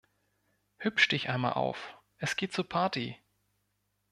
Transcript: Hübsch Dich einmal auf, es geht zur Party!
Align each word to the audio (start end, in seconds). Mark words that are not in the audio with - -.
Hübsch 0.79 1.09
Dich 1.09 1.29
einmal 1.29 1.53
auf, 1.53 1.95
es 2.17 2.35
geht 2.35 2.53
zur 2.53 2.67
Party! 2.67 3.19